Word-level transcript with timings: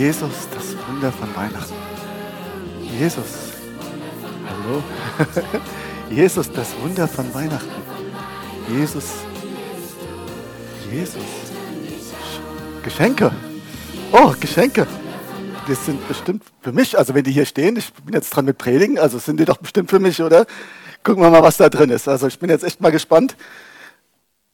Jesus, 0.00 0.48
das 0.54 0.74
Wunder 0.88 1.12
von 1.12 1.28
Weihnachten. 1.36 1.74
Jesus. 2.98 3.52
Hallo? 4.48 4.82
Jesus, 6.10 6.50
das 6.50 6.74
Wunder 6.80 7.06
von 7.06 7.34
Weihnachten. 7.34 7.68
Jesus. 8.66 9.04
Jesus. 10.90 11.22
Geschenke. 12.82 13.30
Oh, 14.10 14.32
Geschenke. 14.40 14.86
Das 15.68 15.84
sind 15.84 16.08
bestimmt 16.08 16.44
für 16.62 16.72
mich, 16.72 16.96
also 16.96 17.12
wenn 17.12 17.24
die 17.24 17.32
hier 17.32 17.44
stehen, 17.44 17.76
ich 17.76 17.92
bin 17.92 18.14
jetzt 18.14 18.30
dran 18.30 18.46
mit 18.46 18.56
Predigen, 18.56 18.98
also 18.98 19.18
sind 19.18 19.38
die 19.38 19.44
doch 19.44 19.58
bestimmt 19.58 19.90
für 19.90 19.98
mich, 19.98 20.22
oder? 20.22 20.46
Gucken 21.04 21.22
wir 21.22 21.28
mal, 21.28 21.42
was 21.42 21.58
da 21.58 21.68
drin 21.68 21.90
ist. 21.90 22.08
Also 22.08 22.26
ich 22.26 22.38
bin 22.38 22.48
jetzt 22.48 22.64
echt 22.64 22.80
mal 22.80 22.90
gespannt. 22.90 23.36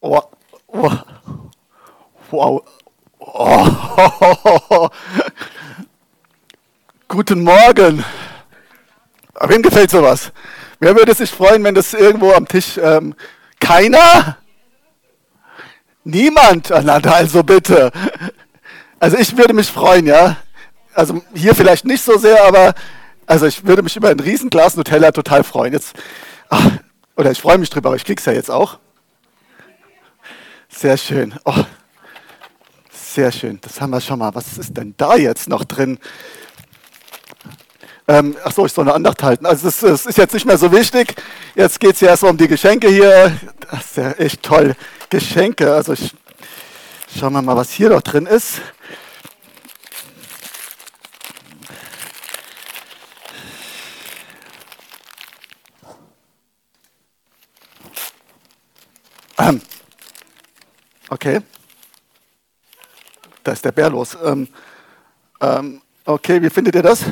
Oh, 0.00 0.22
oh, 0.67 0.90
wow. 2.32 2.64
Oh, 3.39 4.89
Guten 7.08 7.45
Morgen. 7.45 8.03
Wem 9.40 9.62
gefällt 9.62 9.90
sowas? 9.90 10.32
Wer 10.81 10.96
würde 10.96 11.12
sich 11.12 11.31
freuen, 11.31 11.62
wenn 11.62 11.75
das 11.75 11.93
irgendwo 11.93 12.32
am 12.32 12.49
Tisch 12.49 12.79
ähm, 12.82 13.14
keiner? 13.61 14.39
Niemand? 16.04 16.72
Ah, 16.72 16.81
also 17.11 17.43
bitte. 17.43 17.93
Also 19.00 19.18
ich 19.18 19.37
würde 19.37 19.53
mich 19.53 19.71
freuen, 19.71 20.07
ja. 20.07 20.39
Also 20.95 21.23
hier 21.34 21.54
vielleicht 21.54 21.84
nicht 21.84 22.03
so 22.03 22.17
sehr, 22.17 22.43
aber 22.45 22.75
also 23.26 23.45
ich 23.45 23.67
würde 23.67 23.82
mich 23.82 23.96
über 23.96 24.09
ein 24.09 24.21
Riesenglas 24.21 24.76
Nutella 24.76 25.12
total 25.12 25.45
freuen. 25.45 25.75
Jetzt, 25.75 25.95
ach, 26.48 26.71
oder 27.17 27.32
ich 27.32 27.40
freue 27.43 27.59
mich 27.59 27.68
drüber, 27.68 27.90
aber 27.90 27.96
ich 27.96 28.04
krieg's 28.07 28.25
ja 28.25 28.32
jetzt 28.32 28.50
auch. 28.50 28.79
Sehr 30.71 30.96
schön. 30.96 31.34
Oh, 31.45 31.64
sehr 33.16 33.33
schön. 33.33 33.58
Das 33.62 33.80
haben 33.80 33.91
wir 33.91 34.00
schon 34.02 34.19
mal. 34.19 34.34
Was 34.34 34.58
ist 34.58 34.77
denn 34.77 34.92
da 34.98 35.17
jetzt 35.17 35.48
noch 35.48 35.64
drin? 35.64 35.98
Ähm, 38.06 38.36
ach 38.45 38.53
so, 38.53 38.67
ich 38.67 38.73
soll 38.73 38.84
eine 38.84 38.92
Andacht 38.92 39.23
halten. 39.23 39.47
Also 39.47 39.64
das, 39.64 39.81
das 39.81 40.05
ist 40.05 40.19
jetzt 40.19 40.34
nicht 40.34 40.45
mehr 40.45 40.58
so 40.58 40.70
wichtig. 40.70 41.14
Jetzt 41.55 41.81
geht 41.81 41.95
es 41.95 42.00
ja 42.03 42.08
erstmal 42.08 42.33
um 42.33 42.36
die 42.36 42.47
Geschenke 42.47 42.89
hier. 42.89 43.34
Das 43.70 43.86
ist 43.86 43.97
ja 43.97 44.11
echt 44.12 44.42
toll. 44.42 44.77
Geschenke. 45.08 45.73
Also 45.73 45.95
ich, 45.95 46.14
schauen 47.19 47.33
wir 47.33 47.41
mal, 47.41 47.56
was 47.56 47.70
hier 47.70 47.89
noch 47.89 48.03
drin 48.03 48.27
ist. 48.27 48.61
Ähm, 59.39 59.62
okay. 61.08 61.41
Da 63.47 63.52
ist 63.52 63.64
der 63.64 63.70
Bär 63.70 63.91
los. 63.91 64.19
Ähm, 64.25 64.48
ähm, 65.41 65.80
okay, 66.05 66.42
wie 66.42 66.50
findet 66.50 66.75
ihr 66.75 66.83
das? 66.83 67.05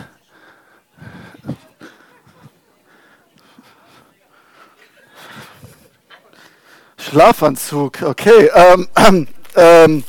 Schlafanzug, 6.98 8.02
okay. 8.02 8.50
Ähm, 8.52 9.28
ähm, 9.54 10.04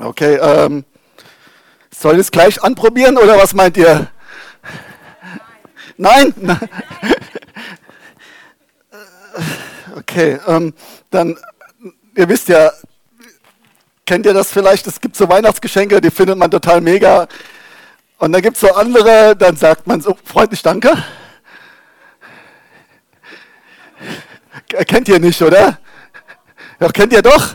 okay, 0.00 0.36
ähm, 0.36 0.84
soll 1.90 2.14
ich 2.14 2.20
es 2.20 2.30
gleich 2.30 2.62
anprobieren 2.62 3.18
oder 3.18 3.36
was 3.36 3.52
meint 3.52 3.76
ihr? 3.76 4.08
Nein? 5.96 6.34
Okay, 9.96 10.38
ähm, 10.46 10.72
dann, 11.10 11.36
ihr 12.14 12.28
wisst 12.28 12.48
ja, 12.48 12.70
kennt 14.06 14.24
ihr 14.24 14.34
das 14.34 14.50
vielleicht? 14.50 14.86
Es 14.86 15.00
gibt 15.00 15.16
so 15.16 15.28
Weihnachtsgeschenke, 15.28 16.00
die 16.00 16.10
findet 16.10 16.38
man 16.38 16.50
total 16.50 16.80
mega. 16.80 17.26
Und 18.18 18.32
dann 18.32 18.40
gibt 18.40 18.56
es 18.56 18.60
so 18.60 18.72
andere, 18.72 19.36
dann 19.36 19.56
sagt 19.56 19.86
man 19.86 20.00
so 20.00 20.16
freundlich 20.24 20.62
Danke. 20.62 20.96
Kennt 24.86 25.08
ihr 25.08 25.20
nicht, 25.20 25.40
oder? 25.42 25.78
Ja, 26.80 26.88
kennt 26.88 27.12
ihr 27.12 27.22
doch? 27.22 27.54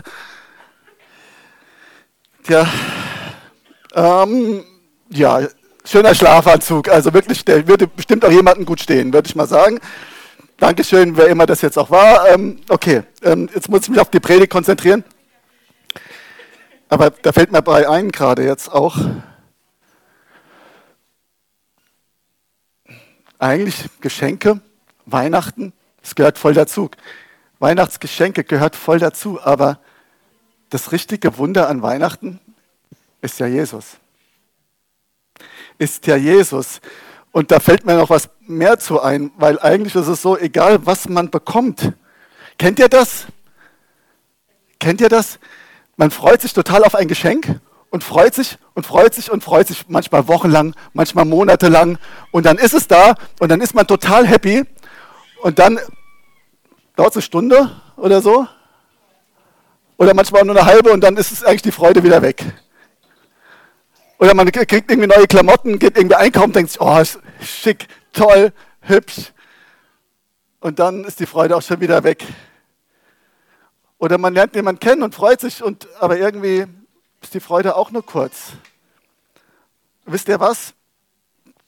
Tja, 2.44 2.66
ähm, 3.94 4.64
ja, 5.10 5.40
schöner 5.84 6.14
Schlafanzug. 6.14 6.88
Also 6.88 7.12
wirklich, 7.12 7.44
der 7.44 7.68
würde 7.68 7.86
bestimmt 7.86 8.24
auch 8.24 8.30
jemandem 8.30 8.64
gut 8.64 8.80
stehen, 8.80 9.12
würde 9.12 9.28
ich 9.28 9.36
mal 9.36 9.46
sagen. 9.46 9.78
Dankeschön, 10.58 11.16
wer 11.16 11.26
immer 11.28 11.46
das 11.46 11.60
jetzt 11.60 11.78
auch 11.78 11.90
war. 11.90 12.28
Ähm, 12.30 12.60
okay, 12.68 13.02
ähm, 13.22 13.48
jetzt 13.54 13.68
muss 13.68 13.82
ich 13.82 13.88
mich 13.90 14.00
auf 14.00 14.10
die 14.10 14.20
Predigt 14.20 14.50
konzentrieren. 14.50 15.04
Aber 16.92 17.08
da 17.08 17.32
fällt 17.32 17.50
mir 17.50 17.62
bei 17.62 17.88
ein 17.88 18.12
gerade 18.12 18.44
jetzt 18.44 18.70
auch. 18.70 18.98
Eigentlich 23.38 23.88
Geschenke, 24.02 24.60
Weihnachten, 25.06 25.72
das 26.02 26.14
gehört 26.14 26.36
voll 26.36 26.52
dazu. 26.52 26.90
Weihnachtsgeschenke 27.60 28.44
gehört 28.44 28.76
voll 28.76 28.98
dazu, 28.98 29.40
aber 29.42 29.78
das 30.68 30.92
richtige 30.92 31.38
Wunder 31.38 31.70
an 31.70 31.80
Weihnachten 31.80 32.40
ist 33.22 33.40
ja 33.40 33.46
Jesus. 33.46 33.96
Ist 35.78 36.06
ja 36.06 36.16
Jesus. 36.16 36.82
Und 37.30 37.52
da 37.52 37.60
fällt 37.60 37.86
mir 37.86 37.96
noch 37.96 38.10
was 38.10 38.28
mehr 38.40 38.78
zu 38.78 39.00
ein, 39.00 39.30
weil 39.38 39.58
eigentlich 39.60 39.94
ist 39.94 40.08
es 40.08 40.20
so, 40.20 40.36
egal 40.36 40.84
was 40.84 41.08
man 41.08 41.30
bekommt. 41.30 41.94
Kennt 42.58 42.78
ihr 42.78 42.90
das? 42.90 43.28
Kennt 44.78 45.00
ihr 45.00 45.08
das? 45.08 45.38
Man 45.96 46.10
freut 46.10 46.40
sich 46.40 46.52
total 46.52 46.84
auf 46.84 46.94
ein 46.94 47.08
Geschenk 47.08 47.60
und 47.90 48.02
freut 48.02 48.34
sich 48.34 48.58
und 48.74 48.86
freut 48.86 49.14
sich 49.14 49.30
und 49.30 49.44
freut 49.44 49.68
sich 49.68 49.88
manchmal 49.88 50.26
wochenlang, 50.26 50.74
manchmal 50.94 51.26
monatelang 51.26 51.98
und 52.30 52.46
dann 52.46 52.58
ist 52.58 52.72
es 52.72 52.88
da 52.88 53.14
und 53.38 53.50
dann 53.50 53.60
ist 53.60 53.74
man 53.74 53.86
total 53.86 54.26
happy 54.26 54.64
und 55.42 55.58
dann 55.58 55.78
dauert 56.96 57.10
es 57.10 57.16
eine 57.16 57.22
Stunde 57.22 57.70
oder 57.96 58.22
so. 58.22 58.46
Oder 59.98 60.14
manchmal 60.14 60.44
nur 60.44 60.56
eine 60.56 60.64
halbe 60.64 60.90
und 60.90 61.02
dann 61.02 61.16
ist 61.16 61.30
es 61.30 61.44
eigentlich 61.44 61.62
die 61.62 61.72
Freude 61.72 62.02
wieder 62.02 62.22
weg. 62.22 62.44
Oder 64.18 64.34
man 64.34 64.50
kriegt 64.50 64.72
irgendwie 64.72 65.06
neue 65.06 65.26
Klamotten, 65.26 65.78
geht 65.78 65.96
irgendwie 65.96 66.16
einkaufen, 66.16 66.52
denkt 66.52 66.72
sich, 66.72 66.80
oh, 66.80 67.02
schick, 67.40 67.86
toll, 68.12 68.52
hübsch. 68.80 69.32
Und 70.60 70.78
dann 70.78 71.04
ist 71.04 71.20
die 71.20 71.26
Freude 71.26 71.56
auch 71.56 71.62
schon 71.62 71.80
wieder 71.80 72.04
weg. 72.04 72.24
Oder 74.02 74.18
man 74.18 74.34
lernt 74.34 74.56
jemanden 74.56 74.80
kennen 74.80 75.04
und 75.04 75.14
freut 75.14 75.40
sich, 75.40 75.62
und, 75.62 75.86
aber 76.00 76.18
irgendwie 76.18 76.66
ist 77.20 77.34
die 77.34 77.38
Freude 77.38 77.76
auch 77.76 77.92
nur 77.92 78.04
kurz. 78.04 78.54
Wisst 80.06 80.26
ihr 80.26 80.40
was? 80.40 80.74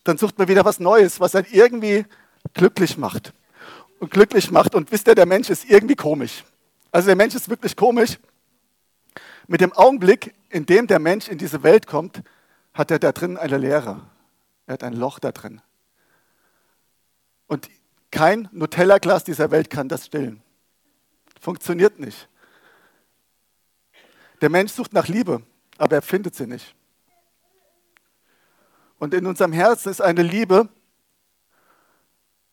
Dann 0.03 0.19
sucht 0.19 0.37
man 0.37 0.49
wieder 0.49 0.65
was 0.65 0.81
Neues, 0.81 1.21
was 1.21 1.37
einen 1.37 1.47
irgendwie 1.53 2.05
glücklich 2.53 2.99
macht 2.99 3.33
und 4.01 4.11
glücklich 4.11 4.51
macht. 4.51 4.75
Und 4.75 4.91
wisst 4.91 5.07
ihr, 5.07 5.15
der 5.15 5.27
Mensch 5.27 5.49
ist 5.49 5.71
irgendwie 5.71 5.95
komisch. 5.95 6.43
Also 6.91 7.07
der 7.07 7.15
Mensch 7.15 7.37
ist 7.37 7.49
wirklich 7.49 7.77
komisch. 7.77 8.19
Mit 9.47 9.61
dem 9.61 9.73
Augenblick, 9.73 10.35
in 10.51 10.67
dem 10.67 10.89
der 10.89 10.99
Mensch 10.99 11.29
in 11.29 11.39
diese 11.39 11.63
Welt 11.63 11.87
kommt, 11.87 12.21
hat 12.73 12.91
er 12.91 12.99
da 12.99 13.13
drin 13.13 13.37
eine 13.37 13.59
Leere. 13.59 14.01
Er 14.67 14.73
hat 14.73 14.83
ein 14.83 14.95
Loch 14.95 15.21
da 15.21 15.31
drin. 15.31 15.63
Und 17.47 17.71
kein 18.11 18.49
Nutella-Glas 18.51 19.23
dieser 19.23 19.53
Welt 19.53 19.71
kann 19.71 19.89
das 19.89 20.07
stillen. 20.07 20.43
Funktioniert 21.45 21.99
nicht. 21.99 22.27
Der 24.41 24.49
Mensch 24.49 24.73
sucht 24.73 24.95
nach 24.95 25.09
Liebe, 25.09 25.43
aber 25.77 25.97
er 25.97 26.01
findet 26.01 26.35
sie 26.35 26.47
nicht. 26.47 26.75
Und 28.99 29.13
in 29.13 29.27
unserem 29.27 29.53
Herzen 29.53 29.91
ist 29.91 30.01
eine 30.01 30.23
Liebe, 30.23 30.71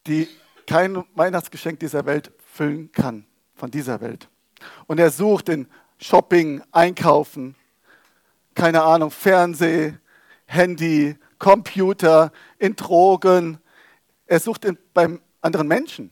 die 0.07 0.27
kein 0.67 1.05
Weihnachtsgeschenk 1.15 1.79
dieser 1.79 2.05
Welt 2.05 2.33
füllen 2.53 2.91
kann, 2.91 3.25
von 3.55 3.71
dieser 3.71 4.01
Welt. 4.01 4.27
Und 4.87 4.99
er 4.99 5.09
sucht 5.09 5.47
in 5.47 5.69
Shopping, 5.97 6.61
Einkaufen, 6.73 7.55
keine 8.55 8.83
Ahnung, 8.83 9.09
Fernseh, 9.09 9.93
Handy, 10.47 11.17
Computer, 11.39 12.33
in 12.59 12.75
Drogen. 12.75 13.57
Er 14.25 14.41
sucht 14.41 14.65
in, 14.65 14.77
beim 14.93 15.21
anderen 15.39 15.69
Menschen. 15.69 16.11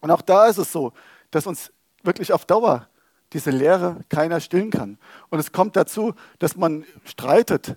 Und 0.00 0.10
auch 0.10 0.22
da 0.22 0.48
ist 0.48 0.58
es 0.58 0.72
so, 0.72 0.92
dass 1.30 1.46
uns 1.46 1.70
wirklich 2.04 2.32
auf 2.32 2.44
Dauer 2.44 2.88
diese 3.32 3.50
Leere 3.50 4.00
keiner 4.08 4.40
stillen 4.40 4.70
kann. 4.70 4.98
Und 5.28 5.38
es 5.40 5.52
kommt 5.52 5.76
dazu, 5.76 6.14
dass 6.38 6.56
man 6.56 6.84
streitet, 7.04 7.76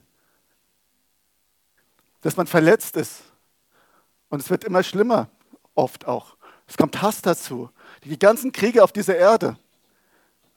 dass 2.22 2.38
man 2.38 2.48
verletzt 2.48 2.96
ist. 2.96 3.24
Und 4.30 4.42
es 4.42 4.50
wird 4.50 4.64
immer 4.64 4.84
schlimmer 4.84 5.30
oft 5.74 6.08
auch. 6.08 6.38
Es 6.68 6.78
kommt 6.78 7.02
Hass 7.02 7.22
dazu. 7.22 7.70
Die 8.04 8.20
ganzen 8.20 8.52
Kriege 8.52 8.84
auf 8.84 8.92
dieser 8.92 9.16
Erde 9.16 9.58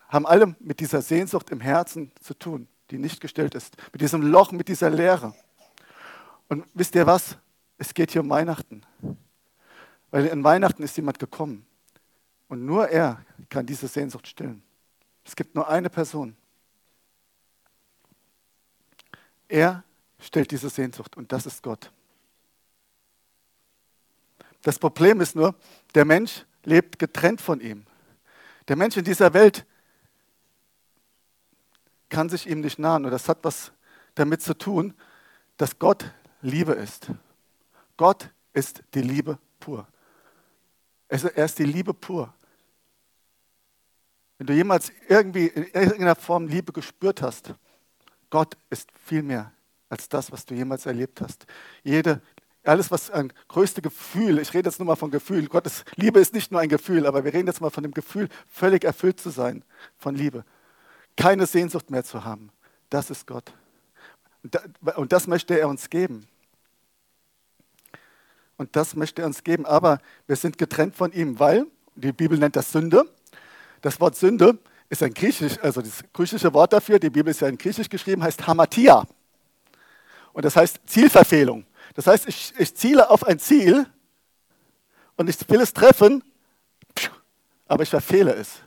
haben 0.09 0.27
alle 0.27 0.55
mit 0.59 0.81
dieser 0.81 1.03
Sehnsucht 1.03 1.51
im 1.51 1.61
Herzen 1.61 2.11
zu 2.21 2.35
tun, 2.35 2.69
die 2.91 2.99
nicht 2.99 3.21
gestillt 3.21 3.55
ist. 3.55 3.77
Mit 3.93 4.03
diesem 4.03 4.23
Loch, 4.23 4.51
mit 4.51 4.69
dieser 4.69 4.91
Leere. 4.91 5.35
Und 6.49 6.65
wisst 6.75 6.95
ihr 6.97 7.07
was? 7.07 7.37
Es 7.79 7.95
geht 7.95 8.11
hier 8.11 8.23
um 8.23 8.29
Weihnachten. 8.29 8.83
Weil 10.11 10.27
in 10.27 10.43
Weihnachten 10.43 10.83
ist 10.83 10.97
jemand 10.97 11.21
gekommen. 11.21 11.65
Und 12.51 12.67
nur 12.67 12.89
er 12.89 13.25
kann 13.49 13.65
diese 13.65 13.87
Sehnsucht 13.87 14.27
stillen. 14.27 14.61
Es 15.25 15.37
gibt 15.37 15.55
nur 15.55 15.69
eine 15.69 15.89
Person. 15.89 16.37
Er 19.47 19.85
stellt 20.19 20.51
diese 20.51 20.69
Sehnsucht 20.69 21.17
und 21.17 21.31
das 21.31 21.47
ist 21.47 21.63
Gott. 21.63 21.93
Das 24.63 24.81
Problem 24.81 25.21
ist 25.21 25.37
nur, 25.37 25.55
der 25.95 26.05
Mensch 26.05 26.45
lebt 26.65 26.99
getrennt 26.99 27.41
von 27.41 27.61
ihm. 27.61 27.87
Der 28.67 28.75
Mensch 28.75 28.97
in 28.97 29.05
dieser 29.05 29.33
Welt 29.33 29.65
kann 32.09 32.29
sich 32.29 32.49
ihm 32.49 32.63
nicht 32.63 32.81
nahen 32.81 33.05
und 33.05 33.13
das 33.13 33.29
hat 33.29 33.39
was 33.43 33.71
damit 34.17 34.43
zu 34.43 34.59
tun, 34.59 34.95
dass 35.57 35.79
Gott 35.79 36.05
Liebe 36.43 36.73
ist. 36.73 37.13
Gott 37.97 38.29
ist 38.53 38.83
die 38.95 39.03
Liebe 39.03 39.39
pur. 39.61 39.87
Er 41.07 41.45
ist 41.45 41.61
die 41.61 41.65
Liebe 41.65 41.95
pur. 41.95 42.35
Wenn 44.41 44.47
du 44.47 44.55
jemals 44.55 44.91
irgendwie 45.07 45.49
in 45.49 45.65
irgendeiner 45.65 46.17
Form 46.17 46.49
Liebe 46.49 46.73
gespürt 46.73 47.21
hast, 47.21 47.53
Gott 48.31 48.57
ist 48.71 48.89
viel 49.05 49.23
mehr 49.23 49.53
als 49.91 50.09
das, 50.09 50.33
was 50.33 50.47
du 50.47 50.55
jemals 50.55 50.87
erlebt 50.87 51.21
hast. 51.21 51.45
Jede, 51.83 52.23
alles, 52.65 52.91
was 52.91 53.11
ein 53.11 53.35
größtes 53.49 53.83
Gefühl, 53.83 54.39
ich 54.39 54.55
rede 54.55 54.71
jetzt 54.71 54.79
nur 54.79 54.87
mal 54.87 54.97
von 54.97 55.11
Gefühl, 55.11 55.47
Gottes 55.47 55.85
Liebe 55.97 56.21
ist 56.21 56.33
nicht 56.33 56.51
nur 56.51 56.59
ein 56.59 56.71
Gefühl, 56.71 57.05
aber 57.07 57.23
wir 57.23 57.35
reden 57.35 57.49
jetzt 57.49 57.61
mal 57.61 57.69
von 57.69 57.83
dem 57.83 57.93
Gefühl, 57.93 58.31
völlig 58.47 58.83
erfüllt 58.83 59.21
zu 59.21 59.29
sein 59.29 59.63
von 59.99 60.15
Liebe. 60.15 60.47
Keine 61.19 61.45
Sehnsucht 61.45 61.91
mehr 61.91 62.05
zu 62.05 62.25
haben. 62.25 62.51
Das 62.89 63.11
ist 63.11 63.27
Gott. 63.27 63.53
Und 64.97 65.13
das 65.13 65.27
möchte 65.27 65.61
er 65.61 65.69
uns 65.69 65.91
geben. 65.91 66.27
Und 68.57 68.75
das 68.75 68.97
möchte 68.97 69.21
er 69.21 69.27
uns 69.27 69.45
geben. 69.45 69.67
Aber 69.67 70.01
wir 70.27 70.37
sind 70.37 70.57
getrennt 70.57 70.97
von 70.97 71.13
ihm, 71.13 71.39
weil, 71.39 71.67
die 71.95 72.13
Bibel 72.13 72.39
nennt 72.39 72.57
das 72.57 72.73
Sünde. 72.73 73.05
Das 73.81 74.01
Wort 74.01 74.17
Sünde 74.17 74.59
ist 74.89 75.03
ein 75.03 75.15
griechisch, 75.15 75.59
also 75.63 75.81
das 75.81 76.03
griechische 76.13 76.53
Wort 76.53 76.73
dafür, 76.73 76.99
die 76.99 77.11
Bibel 77.11 77.31
ist 77.31 77.41
ja 77.41 77.49
in 77.49 77.59
griechisch 77.59 77.89
geschrieben, 77.89 78.23
heißt 78.23 78.47
Hamatia. 78.47 79.07
Und 80.33 80.45
das 80.45 80.57
heißt 80.57 80.81
Zielverfehlung. 80.87 81.67
Das 81.95 82.07
heißt, 82.07 82.29
ich, 82.29 82.55
ich 82.59 82.75
ziele 82.75 83.11
auf 83.11 83.25
ein 83.25 83.39
Ziel 83.39 83.87
und 85.17 85.29
ich 85.29 85.49
will 85.49 85.61
es 85.61 85.73
treffen, 85.73 86.23
aber 87.67 87.83
ich 87.83 87.91
verfehle 87.91 88.35
es. 88.35 88.61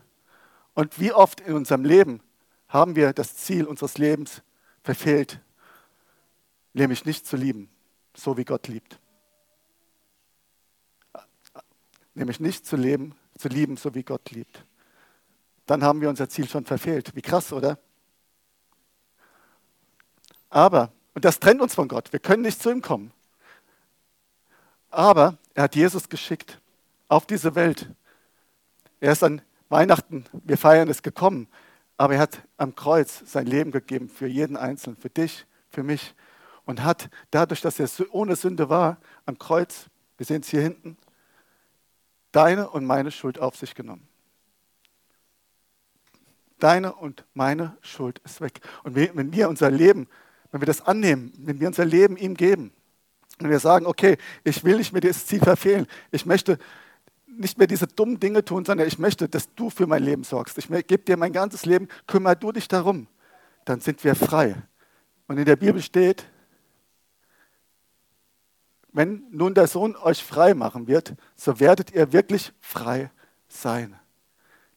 Und 0.73 0.99
wie 0.99 1.13
oft 1.13 1.41
in 1.41 1.53
unserem 1.53 1.85
Leben 1.85 2.21
haben 2.67 2.95
wir 2.95 3.13
das 3.13 3.35
Ziel 3.35 3.65
unseres 3.65 3.97
Lebens 3.97 4.41
verfehlt, 4.81 5.39
nämlich 6.73 7.05
nicht 7.05 7.27
zu 7.27 7.37
lieben, 7.37 7.69
so 8.15 8.37
wie 8.37 8.45
Gott 8.45 8.67
liebt. 8.67 8.99
nämlich 12.15 12.39
nicht 12.39 12.65
zu 12.65 12.75
leben, 12.75 13.15
zu 13.37 13.47
lieben, 13.47 13.77
so 13.77 13.95
wie 13.95 14.03
Gott 14.03 14.31
liebt. 14.31 14.65
Dann 15.65 15.83
haben 15.83 16.01
wir 16.01 16.09
unser 16.09 16.29
Ziel 16.29 16.47
schon 16.47 16.65
verfehlt. 16.65 17.15
Wie 17.15 17.21
krass, 17.21 17.53
oder? 17.53 17.77
Aber, 20.49 20.91
und 21.15 21.25
das 21.25 21.39
trennt 21.39 21.61
uns 21.61 21.73
von 21.73 21.87
Gott, 21.87 22.13
wir 22.13 22.19
können 22.19 22.43
nicht 22.43 22.61
zu 22.61 22.69
ihm 22.69 22.81
kommen. 22.81 23.11
Aber 24.91 25.37
er 25.55 25.63
hat 25.63 25.75
Jesus 25.75 26.09
geschickt 26.09 26.61
auf 27.07 27.25
diese 27.25 27.55
Welt. 27.55 27.89
Er 28.99 29.13
ist 29.13 29.23
an 29.23 29.41
Weihnachten, 29.69 30.25
wir 30.31 30.57
feiern 30.57 30.89
es 30.89 31.01
gekommen, 31.01 31.47
aber 31.97 32.15
er 32.15 32.19
hat 32.19 32.43
am 32.57 32.75
Kreuz 32.75 33.23
sein 33.25 33.47
Leben 33.47 33.71
gegeben 33.71 34.09
für 34.09 34.27
jeden 34.27 34.55
Einzelnen, 34.55 34.95
für 34.97 35.09
dich, 35.09 35.47
für 35.69 35.81
mich. 35.81 36.13
Und 36.65 36.83
hat 36.83 37.09
dadurch, 37.31 37.61
dass 37.61 37.79
er 37.79 37.89
ohne 38.13 38.35
Sünde 38.35 38.69
war, 38.69 38.97
am 39.25 39.37
Kreuz, 39.37 39.87
wir 40.17 40.25
sehen 40.25 40.41
es 40.41 40.49
hier 40.49 40.61
hinten, 40.61 40.97
deine 42.31 42.69
und 42.69 42.85
meine 42.85 43.11
Schuld 43.11 43.39
auf 43.39 43.55
sich 43.57 43.73
genommen. 43.73 44.07
Deine 46.59 46.93
und 46.93 47.25
meine 47.33 47.77
Schuld 47.81 48.19
ist 48.25 48.41
weg. 48.41 48.61
Und 48.83 48.95
wenn 48.95 49.33
wir 49.33 49.49
unser 49.49 49.69
Leben, 49.69 50.07
wenn 50.51 50.61
wir 50.61 50.65
das 50.65 50.81
annehmen, 50.81 51.33
wenn 51.37 51.59
wir 51.59 51.67
unser 51.67 51.85
Leben 51.85 52.15
ihm 52.17 52.35
geben, 52.35 52.71
wenn 53.39 53.49
wir 53.49 53.59
sagen, 53.59 53.85
okay, 53.85 54.17
ich 54.43 54.63
will 54.63 54.77
nicht 54.77 54.93
mehr 54.93 55.01
dieses 55.01 55.25
Ziel 55.25 55.39
verfehlen, 55.39 55.87
ich 56.11 56.25
möchte 56.25 56.57
nicht 57.27 57.57
mehr 57.57 57.67
diese 57.67 57.87
dummen 57.87 58.19
Dinge 58.19 58.45
tun, 58.45 58.63
sondern 58.63 58.87
ich 58.87 58.99
möchte, 58.99 59.27
dass 59.27 59.53
du 59.55 59.69
für 59.69 59.87
mein 59.87 60.03
Leben 60.03 60.23
sorgst. 60.23 60.57
Ich 60.57 60.67
gebe 60.67 60.99
dir 61.03 61.17
mein 61.17 61.33
ganzes 61.33 61.65
Leben, 61.65 61.87
kümmere 62.05 62.35
du 62.35 62.51
dich 62.51 62.67
darum. 62.67 63.07
Dann 63.65 63.79
sind 63.79 64.03
wir 64.03 64.15
frei. 64.15 64.55
Und 65.27 65.37
in 65.37 65.45
der 65.45 65.55
Bibel 65.55 65.81
steht, 65.81 66.25
wenn 68.91 69.23
nun 69.31 69.55
der 69.55 69.67
Sohn 69.67 69.95
euch 69.95 70.23
frei 70.23 70.53
machen 70.53 70.87
wird, 70.87 71.15
so 71.35 71.59
werdet 71.59 71.91
ihr 71.91 72.13
wirklich 72.13 72.53
frei 72.59 73.09
sein. 73.47 73.99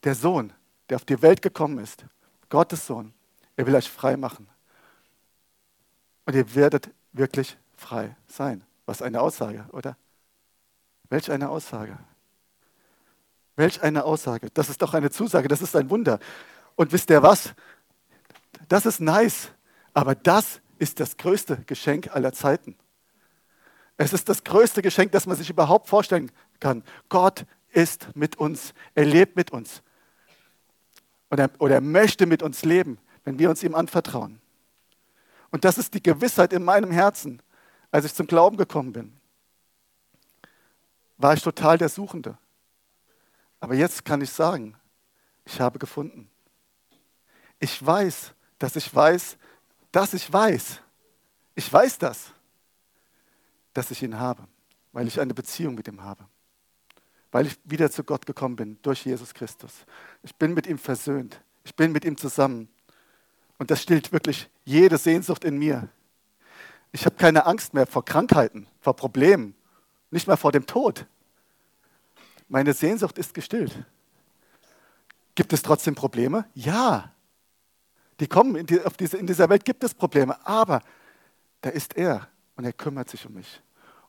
Der 0.04 0.14
Sohn, 0.14 0.52
der 0.88 0.96
auf 0.96 1.04
die 1.04 1.20
Welt 1.22 1.42
gekommen 1.42 1.78
ist, 1.78 2.04
Gottes 2.48 2.86
Sohn, 2.86 3.12
er 3.56 3.66
will 3.66 3.74
euch 3.74 3.90
frei 3.90 4.16
machen. 4.16 4.48
Und 6.24 6.34
ihr 6.34 6.54
werdet 6.54 6.90
wirklich 7.12 7.56
frei 7.76 8.16
sein. 8.26 8.64
Was 8.84 9.02
eine 9.02 9.20
Aussage, 9.20 9.66
oder? 9.72 9.96
Welch 11.08 11.30
eine 11.30 11.48
Aussage. 11.48 11.98
Welch 13.56 13.82
eine 13.82 14.04
Aussage. 14.04 14.48
Das 14.52 14.68
ist 14.68 14.82
doch 14.82 14.94
eine 14.94 15.10
Zusage, 15.10 15.48
das 15.48 15.62
ist 15.62 15.74
ein 15.74 15.88
Wunder. 15.90 16.18
Und 16.74 16.92
wisst 16.92 17.10
ihr 17.10 17.22
was? 17.22 17.54
Das 18.68 18.86
ist 18.86 19.00
nice, 19.00 19.50
aber 19.94 20.14
das 20.14 20.60
ist 20.78 21.00
das 21.00 21.16
größte 21.16 21.58
Geschenk 21.66 22.14
aller 22.14 22.32
Zeiten. 22.32 22.76
Es 23.96 24.12
ist 24.12 24.28
das 24.28 24.44
größte 24.44 24.82
Geschenk, 24.82 25.12
das 25.12 25.26
man 25.26 25.36
sich 25.36 25.48
überhaupt 25.48 25.88
vorstellen 25.88 26.30
kann. 26.60 26.82
Gott 27.08 27.46
ist 27.70 28.14
mit 28.14 28.36
uns. 28.36 28.74
Er 28.94 29.06
lebt 29.06 29.36
mit 29.36 29.52
uns. 29.52 29.82
Oder, 31.30 31.50
er 31.58 31.80
möchte 31.80 32.26
mit 32.26 32.42
uns 32.42 32.64
leben, 32.64 32.98
wenn 33.24 33.38
wir 33.38 33.50
uns 33.50 33.62
ihm 33.62 33.74
anvertrauen. 33.74 34.40
Und 35.50 35.64
das 35.64 35.78
ist 35.78 35.94
die 35.94 36.02
Gewissheit 36.02 36.52
in 36.52 36.62
meinem 36.62 36.90
Herzen. 36.90 37.42
Als 37.90 38.04
ich 38.04 38.14
zum 38.14 38.26
Glauben 38.26 38.56
gekommen 38.56 38.92
bin, 38.92 39.12
war 41.16 41.34
ich 41.34 41.42
total 41.42 41.78
der 41.78 41.88
Suchende. 41.88 42.36
Aber 43.60 43.74
jetzt 43.74 44.04
kann 44.04 44.20
ich 44.20 44.30
sagen, 44.30 44.76
ich 45.44 45.60
habe 45.60 45.78
gefunden. 45.78 46.28
Ich 47.58 47.84
weiß, 47.84 48.34
dass 48.58 48.76
ich 48.76 48.94
weiß, 48.94 49.36
dass 49.92 50.14
ich 50.14 50.30
weiß. 50.30 50.80
Ich 51.54 51.72
weiß 51.72 51.98
das 51.98 52.32
dass 53.76 53.90
ich 53.90 54.02
ihn 54.02 54.18
habe, 54.18 54.46
weil 54.92 55.06
ich 55.06 55.20
eine 55.20 55.34
Beziehung 55.34 55.74
mit 55.74 55.86
ihm 55.86 56.02
habe, 56.02 56.24
weil 57.36 57.48
ich 57.48 57.58
wieder 57.64 57.90
zu 57.90 58.02
Gott 58.02 58.24
gekommen 58.24 58.56
bin 58.56 58.78
durch 58.80 59.04
Jesus 59.04 59.34
Christus. 59.34 59.84
Ich 60.22 60.34
bin 60.36 60.54
mit 60.54 60.66
ihm 60.66 60.78
versöhnt, 60.78 61.38
ich 61.64 61.74
bin 61.74 61.92
mit 61.92 62.06
ihm 62.06 62.16
zusammen 62.16 62.66
und 63.58 63.70
das 63.70 63.82
stillt 63.82 64.10
wirklich 64.10 64.48
jede 64.64 64.96
Sehnsucht 64.96 65.44
in 65.44 65.58
mir. 65.58 65.90
Ich 66.92 67.04
habe 67.04 67.16
keine 67.16 67.44
Angst 67.44 67.74
mehr 67.74 67.86
vor 67.86 68.06
Krankheiten, 68.06 68.66
vor 68.80 68.96
Problemen, 68.96 69.54
nicht 70.10 70.26
mehr 70.26 70.38
vor 70.38 70.50
dem 70.50 70.64
Tod. 70.64 71.04
Meine 72.48 72.72
Sehnsucht 72.72 73.18
ist 73.18 73.34
gestillt. 73.34 73.84
Gibt 75.34 75.52
es 75.52 75.60
trotzdem 75.60 75.94
Probleme? 75.94 76.46
Ja. 76.54 77.12
Die 78.18 78.28
kommen 78.28 78.56
in, 78.56 78.64
die, 78.64 78.80
diese, 78.98 79.18
in 79.18 79.26
dieser 79.26 79.50
Welt 79.50 79.66
gibt 79.66 79.84
es 79.84 79.92
Probleme, 79.92 80.38
aber 80.46 80.80
da 81.60 81.68
ist 81.68 81.98
er 81.98 82.28
und 82.54 82.64
er 82.64 82.72
kümmert 82.72 83.10
sich 83.10 83.26
um 83.26 83.34
mich. 83.34 83.60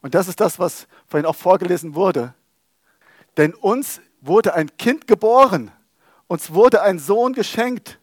Und 0.02 0.16
das 0.16 0.30
ist 0.30 0.40
das, 0.40 0.58
was 0.60 0.88
vorhin 1.08 1.26
auch 1.26 1.36
vorgelesen 1.36 1.94
wurde. 1.94 2.34
Denn 3.38 3.54
uns 3.54 4.02
wurde 4.22 4.56
ein 4.56 4.76
Kind 4.78 5.08
geboren, 5.08 5.72
uns 6.28 6.54
wurde 6.54 6.82
ein 6.82 7.00
Sohn 7.00 7.34
geschenkt. 7.34 8.00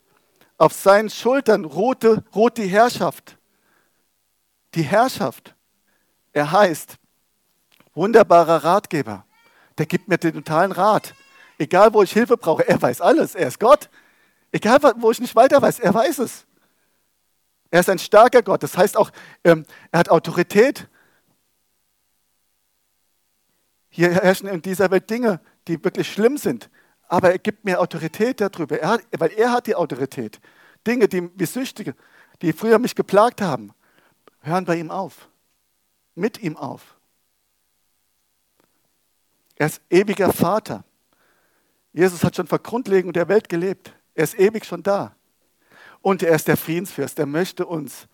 Auf 0.56 0.72
seinen 0.72 1.10
Schultern 1.10 1.64
ruhte, 1.64 2.24
ruht 2.34 2.56
die 2.56 2.68
Herrschaft. 2.68 3.36
Die 4.74 4.82
Herrschaft. 4.82 5.54
Er 6.32 6.52
heißt 6.52 6.96
wunderbarer 7.94 8.64
Ratgeber. 8.64 9.26
Der 9.76 9.86
gibt 9.86 10.08
mir 10.08 10.16
den 10.16 10.34
totalen 10.34 10.72
Rat. 10.72 11.14
Egal, 11.58 11.92
wo 11.92 12.02
ich 12.02 12.12
Hilfe 12.12 12.36
brauche, 12.36 12.66
er 12.66 12.80
weiß 12.80 13.00
alles. 13.00 13.34
Er 13.34 13.48
ist 13.48 13.58
Gott. 13.58 13.90
Egal, 14.52 14.78
wo 14.98 15.10
ich 15.10 15.20
nicht 15.20 15.34
weiter 15.34 15.60
weiß, 15.60 15.80
er 15.80 15.92
weiß 15.92 16.20
es. 16.20 16.46
Er 17.70 17.80
ist 17.80 17.90
ein 17.90 17.98
starker 17.98 18.42
Gott. 18.42 18.62
Das 18.62 18.76
heißt 18.76 18.96
auch, 18.96 19.10
ähm, 19.42 19.66
er 19.90 19.98
hat 19.98 20.08
Autorität. 20.08 20.88
Hier 23.94 24.10
herrschen 24.10 24.48
in 24.48 24.60
dieser 24.60 24.90
Welt 24.90 25.08
Dinge, 25.08 25.40
die 25.68 25.82
wirklich 25.84 26.12
schlimm 26.12 26.36
sind. 26.36 26.68
Aber 27.06 27.30
er 27.30 27.38
gibt 27.38 27.64
mir 27.64 27.80
Autorität 27.80 28.40
darüber, 28.40 28.76
er 28.76 28.88
hat, 28.88 29.02
weil 29.16 29.30
er 29.30 29.52
hat 29.52 29.68
die 29.68 29.76
Autorität. 29.76 30.40
Dinge, 30.84 31.06
die 31.06 31.30
wie 31.38 31.46
Süchtige, 31.46 31.94
die 32.42 32.52
früher 32.52 32.80
mich 32.80 32.96
geplagt 32.96 33.40
haben, 33.40 33.72
hören 34.40 34.64
bei 34.64 34.74
ihm 34.74 34.90
auf. 34.90 35.28
Mit 36.16 36.42
ihm 36.42 36.56
auf. 36.56 36.96
Er 39.54 39.66
ist 39.66 39.80
ewiger 39.88 40.32
Vater. 40.32 40.82
Jesus 41.92 42.24
hat 42.24 42.34
schon 42.34 42.48
vor 42.48 42.58
Grundlegung 42.58 43.12
der 43.12 43.28
Welt 43.28 43.48
gelebt. 43.48 43.94
Er 44.16 44.24
ist 44.24 44.36
ewig 44.36 44.64
schon 44.64 44.82
da. 44.82 45.14
Und 46.00 46.24
er 46.24 46.34
ist 46.34 46.48
der 46.48 46.56
Friedensfürst. 46.56 47.16
Er 47.20 47.26
möchte 47.26 47.64
uns 47.64 48.08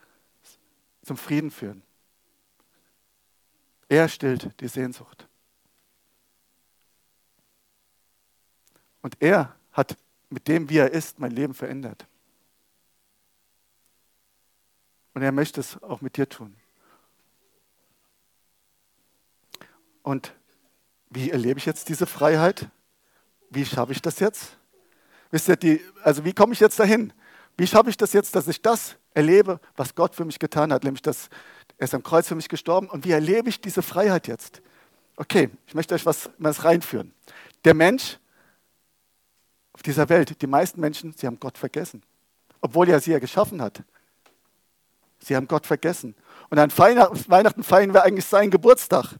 zum 1.03 1.17
Frieden 1.17 1.51
führen. 1.51 1.83
Er 3.89 4.09
stillt 4.09 4.61
die 4.61 4.69
Sehnsucht. 4.69 5.30
Und 9.03 9.17
er 9.21 9.55
hat 9.73 9.97
mit 10.29 10.49
dem, 10.49 10.69
wie 10.69 10.79
er 10.79 10.91
ist, 10.91 11.19
mein 11.19 11.33
Leben 11.33 11.55
verändert. 11.55 12.07
Und 15.15 15.23
er 15.23 15.33
möchte 15.33 15.61
es 15.61 15.83
auch 15.83 16.01
mit 16.01 16.17
dir 16.17 16.29
tun. 16.29 16.55
Und 20.03 20.35
wie 21.11 21.31
erlebe 21.31 21.59
ich 21.59 21.67
jetzt 21.67 21.89
diese 21.89 22.07
Freiheit? 22.07 22.69
Wie 23.51 23.67
schaffe 23.67 23.93
ich 23.93 24.01
das 24.01 24.21
jetzt? 24.21 24.57
Wisst 25.31 25.49
ihr, 25.49 25.57
die, 25.57 25.81
also 26.03 26.25
wie 26.25 26.33
komme 26.33 26.53
ich 26.53 26.61
jetzt 26.61 26.79
dahin? 26.79 27.13
Wie 27.57 27.67
schaffe 27.67 27.91
ich 27.91 27.97
das 27.97 28.13
jetzt, 28.13 28.35
dass 28.35 28.49
ich 28.49 28.63
das 28.63 28.97
erlebe, 29.13 29.61
was 29.77 29.95
Gott 29.95 30.15
für 30.15 30.25
mich 30.25 30.39
getan 30.39 30.73
hat, 30.73 30.85
nämlich 30.85 31.03
dass 31.03 31.29
er 31.77 31.85
ist 31.85 31.95
am 31.95 32.03
Kreuz 32.03 32.29
für 32.29 32.35
mich 32.35 32.49
gestorben 32.49 32.89
und 32.89 33.05
wie 33.05 33.11
erlebe 33.11 33.49
ich 33.49 33.61
diese 33.61 33.83
Freiheit 33.83 34.29
jetzt? 34.29 34.63
Okay, 35.17 35.51
ich 35.67 35.75
möchte 35.75 35.95
euch 35.95 36.07
was, 36.07 36.31
was 36.39 36.65
reinführen. 36.65 37.13
Der 37.65 37.75
Mensch 37.75 38.19
auf 39.81 39.83
dieser 39.83 40.11
Welt, 40.11 40.43
die 40.43 40.47
meisten 40.47 40.79
Menschen, 40.79 41.15
sie 41.17 41.27
haben 41.27 41.41
Gott 41.41 41.57
vergessen, 41.57 42.03
obwohl 42.61 42.87
er 42.91 43.01
sie 43.01 43.13
ja 43.13 43.19
geschaffen 43.19 43.63
hat. 43.63 43.83
Sie 45.21 45.35
haben 45.35 45.49
Gott 45.49 45.67
vergessen. 45.67 46.15
Und 46.51 46.59
an 46.59 46.71
Weihnachten 46.77 47.63
feiern 47.63 47.95
wir 47.95 48.03
eigentlich 48.03 48.27
seinen 48.27 48.51
Geburtstag. 48.51 49.17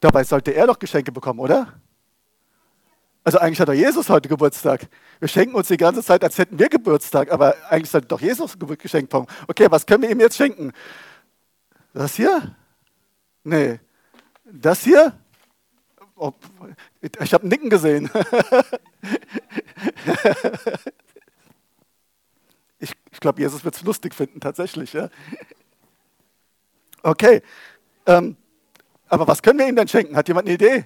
Dabei 0.00 0.24
sollte 0.24 0.52
er 0.52 0.66
doch 0.66 0.78
Geschenke 0.78 1.12
bekommen, 1.12 1.38
oder? 1.38 1.78
Also 3.22 3.36
eigentlich 3.36 3.60
hat 3.60 3.68
doch 3.68 3.74
Jesus 3.74 4.08
heute 4.08 4.26
Geburtstag. 4.26 4.88
Wir 5.18 5.28
schenken 5.28 5.54
uns 5.54 5.68
die 5.68 5.76
ganze 5.76 6.02
Zeit, 6.02 6.24
als 6.24 6.38
hätten 6.38 6.58
wir 6.58 6.70
Geburtstag, 6.70 7.30
aber 7.30 7.54
eigentlich 7.68 7.90
sollte 7.90 8.06
doch 8.06 8.22
Jesus 8.22 8.54
ein 8.54 8.78
Geschenk 8.78 9.10
bekommen. 9.10 9.28
Okay, 9.46 9.66
was 9.68 9.84
können 9.84 10.02
wir 10.02 10.10
ihm 10.10 10.20
jetzt 10.20 10.38
schenken? 10.38 10.72
Das 11.92 12.14
hier? 12.14 12.56
Nee. 13.44 13.80
Das 14.44 14.82
hier? 14.82 15.12
Oh, 16.22 16.34
ich 17.18 17.32
habe 17.32 17.48
Nicken 17.48 17.70
gesehen. 17.70 18.10
ich, 22.78 22.92
ich 23.10 23.20
glaube, 23.20 23.40
Jesus 23.40 23.64
wird 23.64 23.74
es 23.74 23.82
lustig 23.82 24.14
finden, 24.14 24.38
tatsächlich. 24.38 24.92
Ja? 24.92 25.08
Okay. 27.02 27.40
Ähm, 28.04 28.36
aber 29.08 29.26
was 29.28 29.40
können 29.40 29.60
wir 29.60 29.66
ihm 29.66 29.76
denn 29.76 29.88
schenken? 29.88 30.14
Hat 30.14 30.28
jemand 30.28 30.46
eine 30.46 30.56
Idee? 30.56 30.84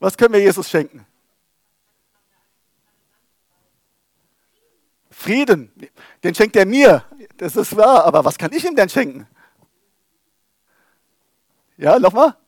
Was 0.00 0.16
können 0.16 0.34
wir 0.34 0.40
Jesus 0.40 0.68
schenken? 0.68 1.06
Frieden, 5.08 5.70
den 6.24 6.34
schenkt 6.34 6.56
er 6.56 6.66
mir, 6.66 7.04
das 7.36 7.54
ist 7.54 7.76
wahr, 7.76 8.06
aber 8.06 8.24
was 8.24 8.36
kann 8.36 8.52
ich 8.52 8.64
ihm 8.64 8.74
denn 8.74 8.88
schenken? 8.88 9.28
Ja, 11.76 12.00
nochmal? 12.00 12.41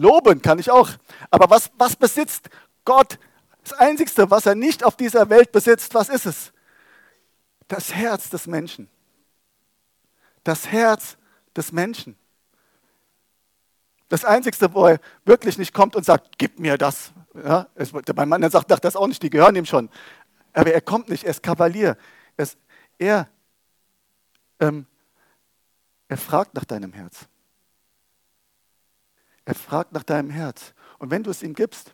Loben 0.00 0.42
kann 0.42 0.58
ich 0.58 0.70
auch. 0.70 0.90
Aber 1.30 1.50
was, 1.50 1.70
was 1.76 1.94
besitzt 1.94 2.48
Gott? 2.84 3.18
Das 3.62 3.74
Einzige, 3.74 4.30
was 4.30 4.46
er 4.46 4.54
nicht 4.54 4.84
auf 4.84 4.96
dieser 4.96 5.28
Welt 5.28 5.52
besitzt, 5.52 5.94
was 5.94 6.08
ist 6.08 6.26
es? 6.26 6.52
Das 7.68 7.94
Herz 7.94 8.30
des 8.30 8.46
Menschen. 8.46 8.88
Das 10.42 10.68
Herz 10.68 11.16
des 11.54 11.70
Menschen. 11.70 12.16
Das 14.08 14.24
Einzige, 14.24 14.74
wo 14.74 14.86
er 14.86 15.00
wirklich 15.24 15.58
nicht 15.58 15.72
kommt 15.72 15.94
und 15.94 16.04
sagt, 16.04 16.38
gib 16.38 16.58
mir 16.58 16.78
das. 16.78 17.12
Ja, 17.34 17.68
es, 17.76 17.92
mein 17.92 18.28
Mann 18.28 18.50
sagt 18.50 18.70
das 18.84 18.96
auch 18.96 19.06
nicht, 19.06 19.22
die 19.22 19.30
gehören 19.30 19.54
ihm 19.54 19.66
schon. 19.66 19.88
Aber 20.52 20.72
er 20.72 20.80
kommt 20.80 21.08
nicht, 21.08 21.24
er 21.24 21.30
ist 21.30 21.42
Kavalier. 21.42 21.96
Er, 22.36 22.42
ist, 22.42 22.58
er, 22.98 23.28
ähm, 24.58 24.86
er 26.08 26.16
fragt 26.16 26.54
nach 26.54 26.64
deinem 26.64 26.92
Herz. 26.92 27.29
Er 29.50 29.56
fragt 29.56 29.90
nach 29.90 30.04
deinem 30.04 30.30
Herz. 30.30 30.74
Und 31.00 31.10
wenn 31.10 31.24
du 31.24 31.30
es 31.30 31.42
ihm 31.42 31.54
gibst, 31.54 31.92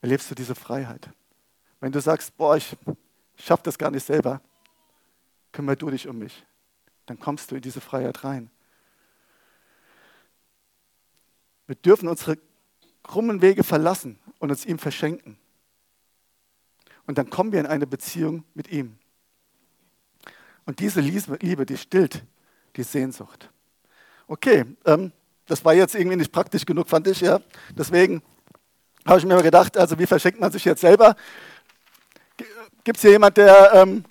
erlebst 0.00 0.30
du 0.30 0.34
diese 0.34 0.54
Freiheit. 0.54 1.10
Wenn 1.80 1.92
du 1.92 2.00
sagst, 2.00 2.34
boah, 2.38 2.56
ich 2.56 2.74
schaffe 3.36 3.64
das 3.64 3.76
gar 3.76 3.90
nicht 3.90 4.06
selber, 4.06 4.40
kümmere 5.52 5.76
du 5.76 5.90
dich 5.90 6.08
um 6.08 6.18
mich. 6.18 6.46
Dann 7.04 7.20
kommst 7.20 7.50
du 7.50 7.56
in 7.56 7.60
diese 7.60 7.82
Freiheit 7.82 8.24
rein. 8.24 8.50
Wir 11.66 11.76
dürfen 11.76 12.08
unsere 12.08 12.38
krummen 13.02 13.42
Wege 13.42 13.62
verlassen 13.62 14.18
und 14.38 14.48
uns 14.48 14.64
ihm 14.64 14.78
verschenken. 14.78 15.36
Und 17.06 17.18
dann 17.18 17.28
kommen 17.28 17.52
wir 17.52 17.60
in 17.60 17.66
eine 17.66 17.86
Beziehung 17.86 18.44
mit 18.54 18.68
ihm. 18.72 18.98
Und 20.64 20.80
diese 20.80 21.02
Liebe, 21.02 21.66
die 21.66 21.76
stillt 21.76 22.24
die 22.76 22.82
Sehnsucht. 22.82 23.50
Okay, 24.26 24.64
ähm, 24.86 25.12
das 25.48 25.64
war 25.64 25.74
jetzt 25.74 25.94
irgendwie 25.94 26.16
nicht 26.16 26.30
praktisch 26.30 26.64
genug, 26.64 26.88
fand 26.88 27.06
ich, 27.08 27.20
ja. 27.20 27.40
Deswegen 27.76 28.22
habe 29.06 29.18
ich 29.18 29.24
mir 29.24 29.42
gedacht, 29.42 29.76
also 29.76 29.98
wie 29.98 30.06
verschenkt 30.06 30.38
man 30.38 30.52
sich 30.52 30.64
jetzt 30.64 30.82
selber? 30.82 31.16
Gibt 32.84 32.98
es 32.98 33.02
hier 33.02 33.12
jemand, 33.12 33.36
der 33.36 33.72
ähm, 33.74 34.04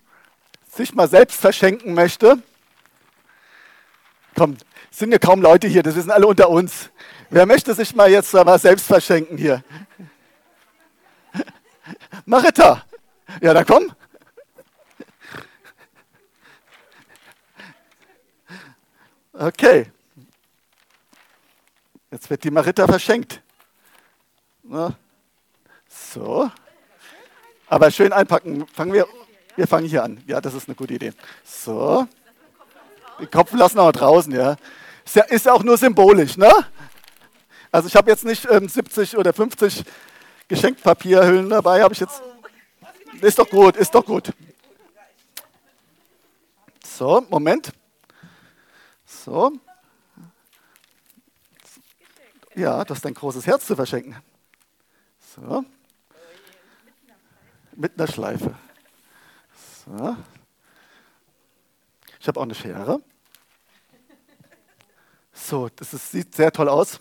sich 0.70 0.94
mal 0.94 1.08
selbst 1.08 1.40
verschenken 1.40 1.94
möchte? 1.94 2.42
Komm, 4.36 4.58
sind 4.92 5.12
ja 5.12 5.20
kaum 5.20 5.42
Leute 5.42 5.68
hier, 5.68 5.84
das 5.84 5.94
sind 5.94 6.12
alle 6.12 6.28
unter 6.28 6.50
uns. 6.50 6.90
Wer 7.30 7.46
möchte 7.46 7.74
sich 7.74 7.96
mal 7.96 8.10
jetzt 8.10 8.34
mal 8.34 8.60
selbst 8.60 8.88
verschenken 8.88 9.38
hier? 9.38 9.64
Marita. 12.26 12.84
Ja, 13.42 13.54
dann 13.54 13.66
komm. 13.66 13.92
Okay. 19.34 19.92
Jetzt 22.12 22.30
wird 22.30 22.44
die 22.44 22.52
Marita 22.52 22.88
verschenkt. 22.88 23.42
Na, 24.64 24.96
so. 25.88 26.50
Aber 27.68 27.92
schön 27.92 28.14
einpacken. 28.14 28.66
Fangen 28.68 28.94
wir, 28.94 29.08
wir 29.56 29.68
fangen 29.68 29.88
hier 29.88 30.04
an. 30.04 30.24
Ja, 30.26 30.40
das 30.40 30.54
ist 30.54 30.70
eine 30.70 30.76
gute 30.76 30.94
Idee. 30.94 31.14
So. 31.44 32.08
Den 33.20 33.30
Kopf 33.30 33.52
lassen 33.54 33.78
wir 33.78 33.92
draußen, 33.92 34.32
ja. 34.34 34.56
Ist 35.04 35.16
ja, 35.16 35.24
ist 35.24 35.50
auch 35.50 35.64
nur 35.64 35.78
symbolisch, 35.78 36.38
ne? 36.38 36.52
Also 37.72 37.88
ich 37.88 37.96
habe 37.96 38.10
jetzt 38.10 38.24
nicht 38.24 38.48
ähm, 38.50 38.70
70 38.70 39.18
oder 39.18 39.34
50 39.34 39.84
Geschenkpapierhüllen 40.48 41.50
dabei, 41.50 41.82
habe 41.82 41.94
ich 41.94 42.00
jetzt. 42.00 42.22
Ist 43.22 43.40
doch 43.40 43.50
gut, 43.50 43.76
ist 43.76 43.94
doch 43.94 44.06
gut. 44.06 44.32
So, 46.86 47.26
Moment. 47.30 47.72
So. 49.06 49.52
Ja, 52.58 52.84
das 52.84 52.98
ist 52.98 53.06
dein 53.06 53.14
großes 53.14 53.46
Herz 53.46 53.68
zu 53.68 53.76
verschenken. 53.76 54.16
So. 55.36 55.64
Mit 57.76 57.94
einer 58.00 58.08
Schleife. 58.12 58.56
So. 59.86 60.18
Ich 62.20 62.28
habe 62.28 62.40
auch 62.40 62.44
eine 62.44 62.56
Schere. 62.56 63.00
So, 65.32 65.70
das 65.70 65.94
ist, 65.94 66.12
sieht 66.12 66.34
sehr 66.34 66.52
toll 66.52 66.68
aus. 66.68 67.00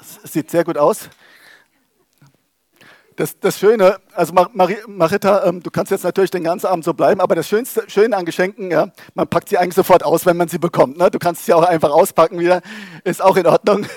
Es 0.00 0.32
sieht 0.32 0.50
sehr 0.50 0.64
gut 0.64 0.76
aus. 0.76 1.08
Das, 3.16 3.38
das 3.38 3.58
Schöne, 3.58 3.98
also 4.14 4.32
Mar 4.32 4.50
Marita, 4.86 5.44
ähm, 5.44 5.62
du 5.62 5.70
kannst 5.70 5.90
jetzt 5.90 6.04
natürlich 6.04 6.30
den 6.30 6.44
ganzen 6.44 6.66
Abend 6.66 6.84
so 6.84 6.94
bleiben, 6.94 7.20
aber 7.20 7.34
das 7.34 7.46
Schönste, 7.48 7.84
Schöne 7.88 8.16
an 8.16 8.24
Geschenken, 8.24 8.70
ja, 8.70 8.90
man 9.14 9.28
packt 9.28 9.48
sie 9.48 9.58
eigentlich 9.58 9.74
sofort 9.74 10.02
aus, 10.04 10.24
wenn 10.24 10.36
man 10.36 10.48
sie 10.48 10.58
bekommt. 10.58 10.96
Ne? 10.96 11.10
Du 11.10 11.18
kannst 11.18 11.44
sie 11.44 11.52
auch 11.52 11.64
einfach 11.64 11.90
auspacken 11.90 12.38
wieder, 12.38 12.62
ist 13.04 13.20
auch 13.22 13.36
in 13.36 13.46
Ordnung. 13.46 13.86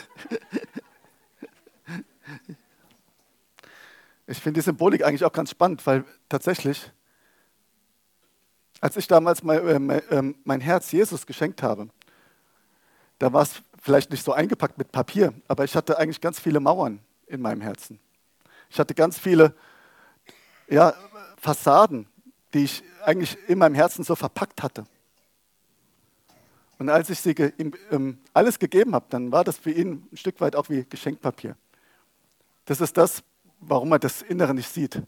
Ich 4.27 4.39
finde 4.39 4.59
die 4.59 4.63
Symbolik 4.63 5.05
eigentlich 5.05 5.23
auch 5.23 5.31
ganz 5.31 5.51
spannend, 5.51 5.85
weil 5.85 6.03
tatsächlich, 6.29 6.91
als 8.81 8.97
ich 8.97 9.07
damals 9.07 9.43
mein, 9.43 9.89
äh, 9.89 10.01
ähm, 10.09 10.35
mein 10.43 10.61
Herz 10.61 10.91
Jesus 10.91 11.27
geschenkt 11.27 11.61
habe, 11.61 11.89
da 13.19 13.31
war 13.31 13.43
es 13.43 13.61
vielleicht 13.79 14.09
nicht 14.09 14.23
so 14.23 14.33
eingepackt 14.33 14.79
mit 14.79 14.91
Papier, 14.91 15.31
aber 15.47 15.63
ich 15.63 15.75
hatte 15.75 15.99
eigentlich 15.99 16.21
ganz 16.21 16.39
viele 16.39 16.59
Mauern 16.59 16.99
in 17.27 17.39
meinem 17.39 17.61
Herzen. 17.61 17.99
Ich 18.69 18.79
hatte 18.79 18.93
ganz 18.93 19.17
viele 19.17 19.55
ja, 20.67 20.93
Fassaden, 21.37 22.07
die 22.53 22.63
ich 22.63 22.83
eigentlich 23.03 23.37
in 23.47 23.59
meinem 23.59 23.75
Herzen 23.75 24.03
so 24.03 24.15
verpackt 24.15 24.63
hatte. 24.63 24.85
Und 26.77 26.89
als 26.89 27.09
ich 27.09 27.19
sie 27.19 27.31
ihm 27.57 27.73
ähm, 27.91 28.19
alles 28.33 28.59
gegeben 28.59 28.95
habe, 28.95 29.05
dann 29.09 29.31
war 29.31 29.43
das 29.43 29.57
für 29.57 29.71
ihn 29.71 30.07
ein 30.11 30.17
Stück 30.17 30.41
weit 30.41 30.55
auch 30.55 30.69
wie 30.69 30.83
Geschenkpapier. 30.83 31.55
Das 32.65 32.81
ist 32.81 32.97
das, 32.97 33.23
warum 33.59 33.91
er 33.91 33.99
das 33.99 34.21
Innere 34.21 34.53
nicht 34.53 34.69
sieht, 34.69 35.01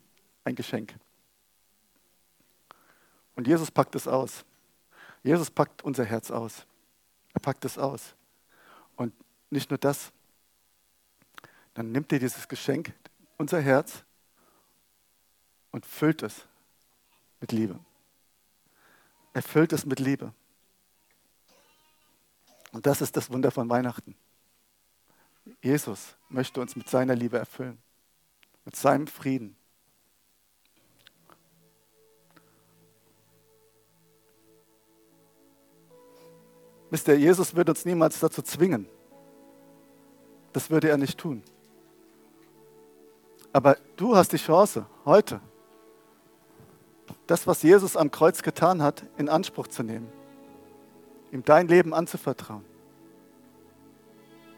ein 0.44 0.56
Geschenk. 0.56 0.94
Und 3.36 3.48
Jesus 3.48 3.70
packt 3.70 3.96
es 3.96 4.08
aus. 4.08 4.46
Jesus 5.24 5.52
packt 5.52 5.84
unser 5.84 6.06
Herz 6.06 6.32
aus. 6.32 6.66
Er 7.34 7.42
packt 7.42 7.66
es 7.66 7.78
aus. 7.78 8.16
Und 8.96 9.14
nicht 9.50 9.70
nur 9.70 9.78
das, 9.78 10.12
dann 11.74 11.92
nimmt 11.92 12.12
er 12.14 12.20
dieses 12.20 12.48
Geschenk, 12.48 12.94
unser 13.38 13.62
Herz 13.62 14.04
und 15.72 15.86
füllt 15.86 16.24
es 16.24 16.46
mit 17.40 17.52
Liebe. 17.52 17.80
Er 19.34 19.44
füllt 19.44 19.74
es 19.74 19.86
mit 19.86 20.00
Liebe. 20.00 20.34
Und 22.72 22.86
das 22.86 23.02
ist 23.02 23.16
das 23.16 23.30
Wunder 23.30 23.52
von 23.52 23.70
Weihnachten. 23.70 24.16
Jesus 25.62 26.16
möchte 26.30 26.60
uns 26.60 26.76
mit 26.76 26.90
seiner 26.90 27.16
Liebe 27.16 27.38
erfüllen, 27.38 27.78
mit 28.66 28.76
seinem 28.76 29.08
Frieden. 29.08 29.56
Wisst 36.90 37.08
ihr, 37.08 37.20
Jesus 37.20 37.56
wird 37.56 37.70
uns 37.70 37.86
niemals 37.86 38.20
dazu 38.20 38.42
zwingen. 38.42 38.88
Das 40.54 40.70
würde 40.70 40.90
er 40.90 40.98
nicht 40.98 41.18
tun. 41.18 41.44
Aber 43.54 43.78
du 43.96 44.16
hast 44.16 44.32
die 44.34 44.38
Chance, 44.38 44.86
heute 45.06 45.42
das, 47.26 47.46
was 47.48 47.62
Jesus 47.62 47.96
am 47.96 48.12
Kreuz 48.12 48.42
getan 48.42 48.82
hat, 48.82 49.04
in 49.18 49.30
Anspruch 49.30 49.68
zu 49.68 49.84
nehmen. 49.84 50.08
Ihm 51.32 51.44
dein 51.44 51.68
Leben 51.68 51.94
anzuvertrauen. 51.94 52.66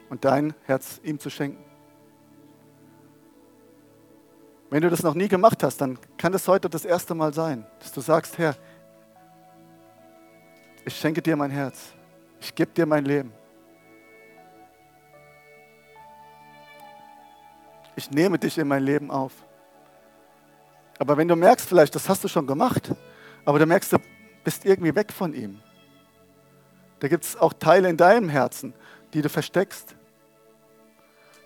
Und 0.08 0.24
dein 0.24 0.54
Herz 0.64 1.00
ihm 1.04 1.18
zu 1.18 1.30
schenken. 1.30 1.64
Wenn 4.70 4.82
du 4.82 4.90
das 4.90 5.02
noch 5.02 5.14
nie 5.14 5.28
gemacht 5.28 5.62
hast, 5.62 5.80
dann 5.80 5.98
kann 6.16 6.32
es 6.32 6.46
heute 6.46 6.70
das 6.70 6.84
erste 6.84 7.14
Mal 7.14 7.34
sein, 7.34 7.66
dass 7.80 7.92
du 7.92 8.00
sagst, 8.00 8.38
Herr, 8.38 8.56
ich 10.84 10.96
schenke 10.96 11.20
dir 11.20 11.36
mein 11.36 11.50
Herz. 11.50 11.92
Ich 12.40 12.54
gebe 12.54 12.70
dir 12.72 12.86
mein 12.86 13.04
Leben. 13.04 13.32
Ich 17.96 18.10
nehme 18.10 18.38
dich 18.38 18.58
in 18.58 18.68
mein 18.68 18.82
Leben 18.82 19.10
auf. 19.10 19.32
Aber 20.98 21.16
wenn 21.16 21.28
du 21.28 21.36
merkst, 21.36 21.68
vielleicht, 21.68 21.94
das 21.94 22.08
hast 22.08 22.22
du 22.24 22.28
schon 22.28 22.46
gemacht, 22.46 22.94
aber 23.44 23.58
du 23.58 23.66
merkst, 23.66 23.92
du 23.92 23.98
bist 24.44 24.64
irgendwie 24.64 24.94
weg 24.94 25.12
von 25.12 25.34
ihm. 25.34 25.60
Da 27.00 27.08
gibt 27.08 27.24
es 27.24 27.36
auch 27.36 27.54
Teile 27.54 27.88
in 27.88 27.96
deinem 27.96 28.28
Herzen, 28.28 28.74
die 29.14 29.22
du 29.22 29.28
versteckst. 29.28 29.96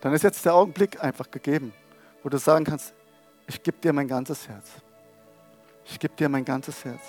Dann 0.00 0.12
ist 0.12 0.22
jetzt 0.22 0.44
der 0.44 0.54
Augenblick 0.54 1.02
einfach 1.02 1.30
gegeben, 1.30 1.72
wo 2.22 2.28
du 2.28 2.38
sagen 2.38 2.64
kannst, 2.64 2.94
ich 3.46 3.62
gebe 3.62 3.78
dir 3.78 3.92
mein 3.92 4.08
ganzes 4.08 4.48
Herz. 4.48 4.70
Ich 5.84 5.98
gebe 5.98 6.14
dir 6.14 6.28
mein 6.28 6.44
ganzes 6.44 6.84
Herz. 6.84 7.00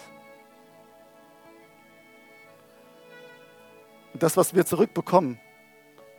Und 4.13 4.23
das, 4.23 4.37
was 4.37 4.53
wir 4.53 4.65
zurückbekommen, 4.65 5.39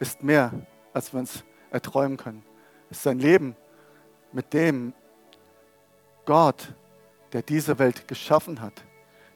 ist 0.00 0.22
mehr, 0.22 0.52
als 0.92 1.12
wir 1.12 1.20
uns 1.20 1.44
erträumen 1.70 2.16
können. 2.16 2.42
Ist 2.90 3.06
ein 3.06 3.18
Leben 3.18 3.56
mit 4.32 4.52
dem 4.52 4.92
Gott, 6.24 6.74
der 7.32 7.42
diese 7.42 7.78
Welt 7.78 8.06
geschaffen 8.08 8.60
hat, 8.60 8.84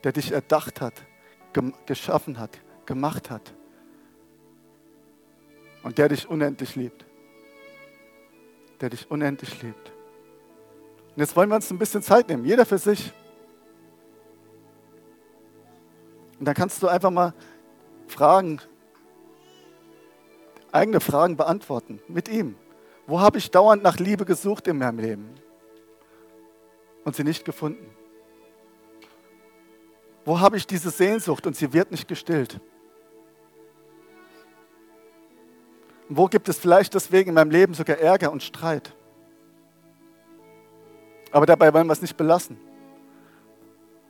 der 0.04 0.12
dich 0.12 0.32
erdacht 0.32 0.80
hat, 0.80 0.94
geschaffen 1.86 2.38
hat, 2.38 2.58
gemacht 2.86 3.30
hat 3.30 3.54
und 5.82 5.98
der 5.98 6.08
dich 6.08 6.28
unendlich 6.28 6.76
liebt. 6.76 7.04
Der 8.80 8.90
dich 8.90 9.10
unendlich 9.10 9.62
liebt. 9.62 9.92
Und 11.14 11.18
jetzt 11.18 11.36
wollen 11.36 11.48
wir 11.48 11.56
uns 11.56 11.70
ein 11.70 11.78
bisschen 11.78 12.02
Zeit 12.02 12.28
nehmen, 12.28 12.44
jeder 12.44 12.64
für 12.64 12.78
sich. 12.78 13.12
Und 16.38 16.46
dann 16.46 16.54
kannst 16.54 16.82
du 16.82 16.88
einfach 16.88 17.10
mal 17.10 17.34
Fragen, 18.06 18.60
eigene 20.72 21.00
Fragen 21.00 21.36
beantworten 21.36 22.00
mit 22.08 22.28
ihm. 22.28 22.56
Wo 23.10 23.18
habe 23.18 23.38
ich 23.38 23.50
dauernd 23.50 23.82
nach 23.82 23.98
Liebe 23.98 24.24
gesucht 24.24 24.68
in 24.68 24.78
meinem 24.78 25.00
Leben 25.00 25.34
und 27.02 27.16
sie 27.16 27.24
nicht 27.24 27.44
gefunden? 27.44 27.90
Wo 30.24 30.38
habe 30.38 30.56
ich 30.56 30.64
diese 30.64 30.90
Sehnsucht 30.90 31.44
und 31.44 31.56
sie 31.56 31.72
wird 31.72 31.90
nicht 31.90 32.06
gestillt? 32.06 32.60
Und 36.08 36.18
wo 36.18 36.26
gibt 36.26 36.48
es 36.48 36.60
vielleicht 36.60 36.94
deswegen 36.94 37.30
in 37.30 37.34
meinem 37.34 37.50
Leben 37.50 37.74
sogar 37.74 37.98
Ärger 37.98 38.30
und 38.30 38.44
Streit? 38.44 38.94
Aber 41.32 41.46
dabei 41.46 41.74
wollen 41.74 41.88
wir 41.88 41.94
es 41.94 42.02
nicht 42.02 42.16
belassen, 42.16 42.58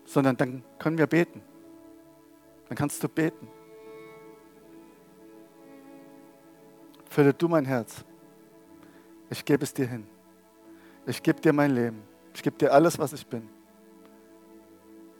sondern 0.05 0.37
dann 0.37 0.63
können 0.79 0.99
wir 0.99 1.07
beten. 1.07 1.41
Dann 2.69 2.77
kannst 2.77 3.03
du 3.03 3.09
beten. 3.09 3.49
Fülle 7.09 7.33
du 7.33 7.49
mein 7.49 7.65
Herz. 7.65 8.05
Ich 9.31 9.45
gebe 9.45 9.63
es 9.65 9.73
dir 9.73 9.87
hin. 9.87 10.07
Ich 11.07 11.23
gebe 11.23 11.41
dir 11.41 11.53
mein 11.53 11.71
Leben. 11.71 12.03
Ich 12.35 12.43
gebe 12.43 12.57
dir 12.59 12.73
alles, 12.73 12.99
was 12.99 13.13
ich 13.13 13.27
bin. 13.27 13.49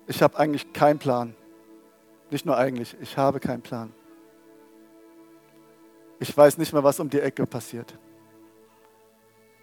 Ich 0.07 0.21
habe 0.23 0.37
eigentlich 0.37 0.73
keinen 0.73 0.99
Plan. 0.99 1.35
Nicht 2.31 2.45
nur 2.45 2.57
eigentlich, 2.57 2.97
ich 3.01 3.17
habe 3.17 3.41
keinen 3.41 3.63
Plan. 3.63 3.93
Ich 6.19 6.37
weiß 6.37 6.59
nicht 6.59 6.73
mehr, 6.73 6.85
was 6.85 7.01
um 7.01 7.09
die 7.09 7.21
Ecke 7.21 7.47
passiert. 7.47 7.97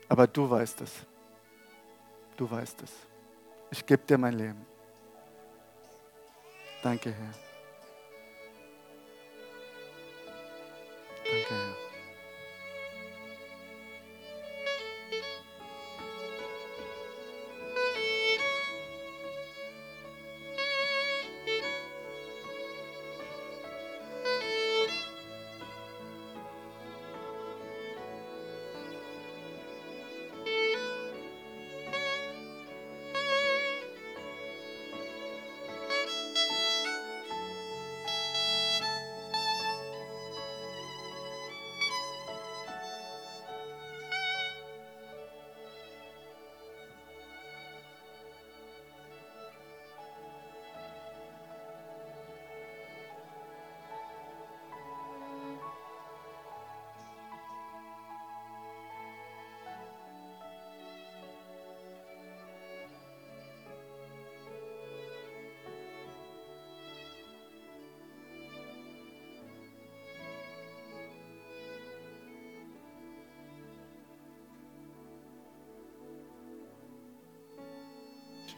Aber 0.09 0.25
du 0.25 0.49
weißt 0.49 0.81
es. 0.81 1.05
Du 2.35 2.49
weißt 2.49 2.81
es. 2.81 2.91
Ich 3.69 3.85
gebe 3.85 4.03
dir 4.03 4.17
mein 4.17 4.33
Leben. 4.33 4.65
Danke, 6.81 7.11
Herr. 7.11 7.33
Danke, 11.25 11.53
Herr. 11.53 11.86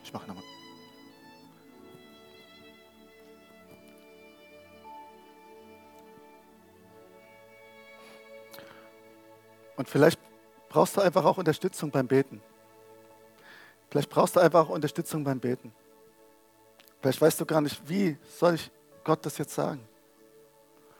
Ich 0.09 0.13
mache 0.13 0.27
nochmal. 0.27 0.43
Und 9.77 9.87
vielleicht 9.87 10.19
brauchst 10.67 10.97
du 10.97 11.01
einfach 11.01 11.23
auch 11.25 11.37
Unterstützung 11.37 11.91
beim 11.91 12.07
Beten. 12.07 12.41
Vielleicht 13.91 14.09
brauchst 14.09 14.35
du 14.35 14.39
einfach 14.39 14.65
auch 14.65 14.69
Unterstützung 14.69 15.23
beim 15.23 15.39
Beten. 15.39 15.75
Vielleicht 17.01 17.21
weißt 17.21 17.39
du 17.39 17.45
gar 17.45 17.61
nicht, 17.61 17.87
wie 17.87 18.17
soll 18.35 18.55
ich 18.55 18.71
Gott 19.03 19.23
das 19.27 19.37
jetzt 19.37 19.53
sagen. 19.53 19.87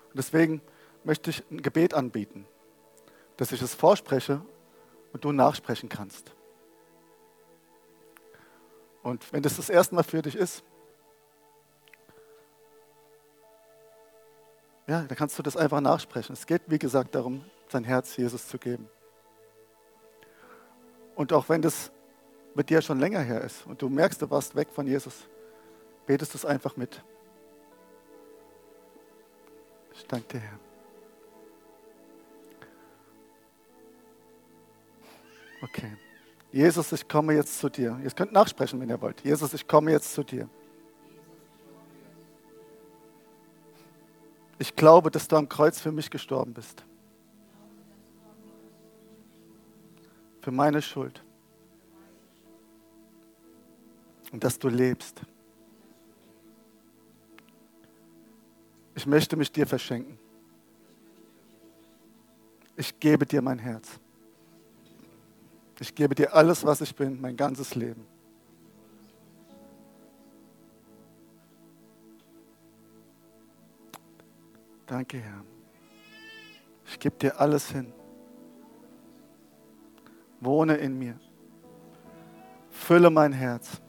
Und 0.10 0.18
deswegen 0.18 0.62
möchte 1.04 1.32
ich 1.32 1.44
ein 1.50 1.64
Gebet 1.64 1.96
anbieten, 1.96 2.46
dass 3.38 3.52
ich 3.54 3.62
es 3.64 3.74
vorspreche 3.74 4.40
und 5.14 5.24
du 5.24 5.32
nachsprechen 5.32 5.90
kannst. 5.90 6.32
Und 9.04 9.32
wenn 9.32 9.42
das 9.42 9.56
das 9.56 9.70
erste 9.70 9.96
Mal 9.96 10.04
für 10.04 10.22
dich 10.22 10.36
ist, 10.36 10.64
ja, 14.88 15.04
dann 15.04 15.18
kannst 15.18 15.38
du 15.38 15.44
das 15.44 15.56
einfach 15.56 15.82
nachsprechen. 15.82 16.34
Es 16.34 16.46
geht, 16.46 16.64
wie 16.68 16.80
gesagt, 16.80 17.16
darum, 17.16 17.46
sein 17.70 17.84
Herz 17.84 18.18
Jesus 18.18 18.48
zu 18.48 18.58
geben. 18.58 18.90
Und 21.16 21.32
auch 21.34 21.48
wenn 21.50 21.62
das 21.62 21.92
mit 22.56 22.70
dir 22.70 22.82
schon 22.82 23.00
länger 23.00 23.22
her 23.22 23.42
ist 23.42 23.66
und 23.68 23.82
du 23.82 23.90
merkst, 23.90 24.22
du 24.22 24.30
warst 24.30 24.56
weg 24.56 24.70
von 24.72 24.88
Jesus, 24.88 25.28
betest 26.06 26.34
du 26.34 26.38
es 26.38 26.46
einfach 26.46 26.76
mit. 26.76 27.04
Ich 29.94 30.06
danke 30.08 30.28
dir, 30.28 30.40
Herr. 30.40 30.60
Okay. 35.62 36.09
Jesus, 36.52 36.92
ich 36.92 37.08
komme 37.08 37.34
jetzt 37.34 37.60
zu 37.60 37.70
dir. 37.70 38.00
Ihr 38.04 38.10
könnt 38.12 38.32
nachsprechen, 38.32 38.80
wenn 38.80 38.90
ihr 38.90 39.00
wollt. 39.02 39.22
Jesus, 39.24 39.54
ich 39.54 39.68
komme 39.68 39.92
jetzt 39.92 40.14
zu 40.14 40.24
dir. 40.24 40.50
Ich 44.58 44.76
glaube, 44.76 45.12
dass 45.12 45.28
du 45.28 45.36
am 45.36 45.48
Kreuz 45.48 45.80
für 45.80 45.92
mich 45.92 46.10
gestorben 46.10 46.54
bist. 46.54 46.84
Für 50.42 50.52
meine 50.52 50.82
Schuld. 50.82 51.24
Und 54.32 54.44
dass 54.44 54.60
du 54.60 54.70
lebst. 54.70 55.22
Ich 58.96 59.06
möchte 59.06 59.38
mich 59.38 59.52
dir 59.52 59.66
verschenken. 59.66 60.20
Ich 62.76 63.00
gebe 63.00 63.26
dir 63.26 63.42
mein 63.42 63.60
Herz. 63.60 64.00
Ich 65.80 65.96
gebe 65.96 66.14
dir 66.14 66.34
alles, 66.34 66.66
was 66.66 66.82
ich 66.82 66.94
bin, 66.94 67.22
mein 67.22 67.38
ganzes 67.38 67.74
Leben. 67.74 68.06
Danke, 74.86 75.20
Herr. 75.20 75.44
Ich 76.86 77.00
gebe 77.00 77.16
dir 77.16 77.40
alles 77.40 77.70
hin. 77.70 77.94
Wohne 80.42 80.76
in 80.76 80.98
mir. 80.98 81.20
Fülle 82.72 83.10
mein 83.10 83.32
Herz. 83.32 83.82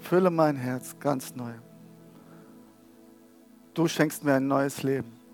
Fülle 0.00 0.30
mein 0.30 0.56
Herz 0.56 0.94
ganz 1.00 1.34
neu. 1.34 1.54
Du 3.74 3.88
schenkst 3.88 4.22
mir 4.22 4.34
ein 4.34 4.46
neues 4.46 4.82
Leben. 4.82 5.25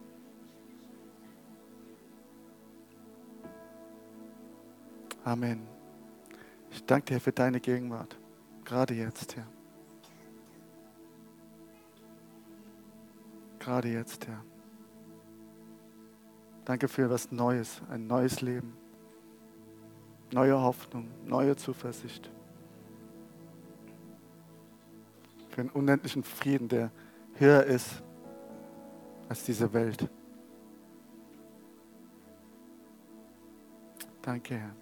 Amen. 5.25 5.67
Ich 6.71 6.85
danke 6.85 7.15
dir 7.15 7.21
für 7.21 7.33
deine 7.33 7.61
Gegenwart, 7.61 8.19
gerade 8.65 8.95
jetzt, 8.95 9.37
Herr. 9.37 9.47
Gerade 13.61 13.89
jetzt, 13.89 14.27
Herr. 14.27 14.43
Danke 16.65 16.89
für 16.89 17.09
was 17.09 17.31
Neues, 17.31 17.81
ein 17.89 18.07
neues 18.07 18.41
Leben, 18.41 18.77
neue 20.33 20.61
Hoffnung, 20.61 21.09
neue 21.25 21.55
Zuversicht. 21.55 22.31
Für 25.51 25.61
einen 25.61 25.71
unendlichen 25.71 26.25
Frieden, 26.25 26.69
der 26.69 26.91
höher 27.35 27.65
ist 27.65 28.03
als 29.29 29.45
diese 29.45 29.73
Welt. 29.73 30.09
Danke, 34.23 34.55
Herr. 34.57 34.82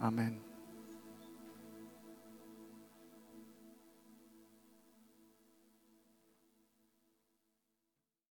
Amen. 0.00 0.45